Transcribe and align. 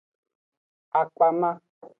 Akpama. 0.99 1.49